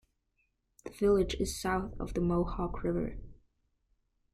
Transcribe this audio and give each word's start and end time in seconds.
The 0.83 0.89
village 0.89 1.35
is 1.35 1.61
south 1.61 1.93
of 1.99 2.15
the 2.15 2.21
Mohawk 2.21 2.81
River. 2.83 3.19